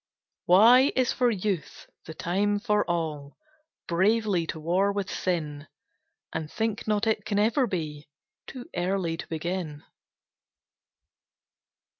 [0.47, 3.37] Y Y is for Youth the time for all
[3.87, 5.67] Bravely to war with sin;
[6.33, 8.09] And think not it can ever be
[8.47, 9.83] Too early to begin.